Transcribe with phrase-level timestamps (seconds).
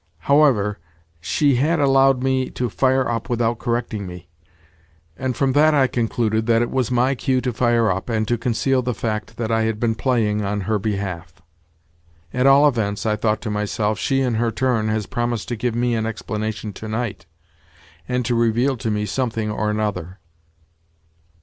[0.21, 0.79] However,
[1.19, 4.29] she had allowed me to fire up without correcting me,
[5.15, 8.35] and from that I concluded that it was my cue to fire up, and to
[8.35, 11.39] conceal the fact that I had been playing on her behalf.
[12.33, 15.75] "At all events," I thought to myself, "she, in her turn, has promised to give
[15.75, 17.27] me an explanation to night,
[18.07, 20.17] and to reveal to me something or another."